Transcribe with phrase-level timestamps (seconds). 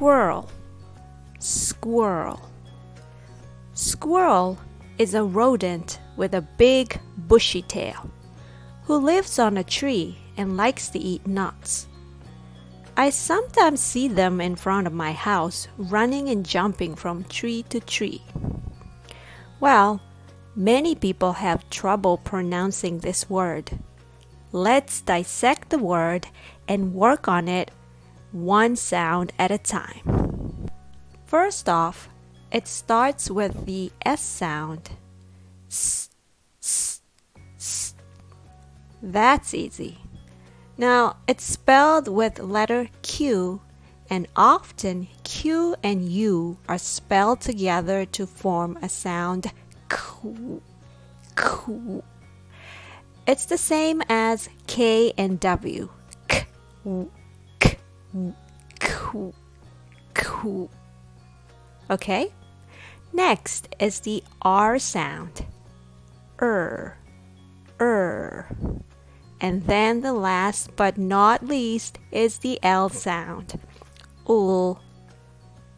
[0.00, 0.48] Squirrel,
[1.40, 2.40] squirrel.
[3.74, 4.58] Squirrel
[4.96, 8.10] is a rodent with a big bushy tail
[8.84, 11.86] who lives on a tree and likes to eat nuts.
[12.96, 17.78] I sometimes see them in front of my house running and jumping from tree to
[17.78, 18.22] tree.
[19.60, 20.00] Well,
[20.56, 23.78] many people have trouble pronouncing this word.
[24.50, 26.26] Let's dissect the word
[26.66, 27.70] and work on it
[28.32, 30.68] one sound at a time.
[31.26, 32.08] First off,
[32.50, 34.90] it starts with the S sound.
[35.68, 36.10] S,
[36.60, 37.00] s,
[37.56, 37.94] s.
[39.02, 39.98] That's easy.
[40.76, 43.60] Now, it's spelled with letter Q,
[44.08, 49.52] and often Q and U are spelled together to form a sound
[49.88, 50.60] Q.
[53.26, 55.88] It's the same as K and W.
[56.26, 56.46] K,
[58.78, 59.32] Q,
[60.14, 60.68] Q.
[61.90, 62.32] Okay?
[63.12, 65.44] Next is the R sound.
[66.40, 66.96] Er,
[67.80, 68.46] er.
[69.40, 73.58] And then the last but not least is the L sound.
[74.28, 74.80] Ul,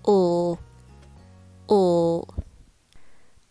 [0.06, 0.58] ul,
[1.70, 2.34] ul.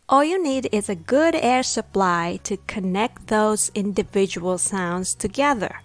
[0.09, 5.79] All you need is a good air supply to connect those individual sounds together.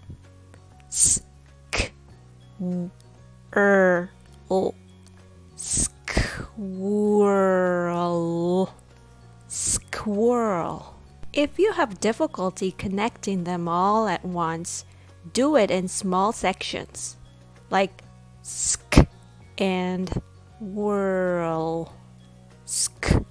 [0.89, 1.23] S,
[3.55, 4.11] er,
[4.51, 4.75] l,
[5.57, 6.35] squirrel,
[9.49, 10.95] squirrel.
[11.33, 14.85] If you have difficulty connecting them all at once,
[15.33, 17.17] do it in small sections,
[17.71, 18.03] like
[18.43, 19.07] sk
[19.59, 20.11] and
[20.61, 21.93] whirl.
[22.65, 23.25] Sk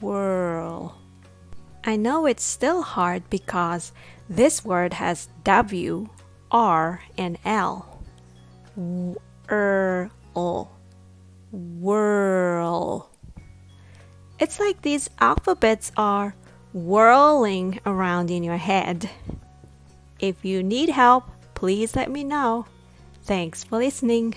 [0.00, 0.98] whirl.
[1.84, 3.92] I know it's still hard because
[4.28, 6.08] this word has W,
[6.50, 7.91] R, and L.
[8.76, 10.10] Whirl.
[11.52, 13.10] Whirl.
[14.38, 16.34] It's like these alphabets are
[16.72, 19.10] whirling around in your head.
[20.18, 21.24] If you need help,
[21.54, 22.66] please let me know.
[23.24, 24.34] Thanks for listening.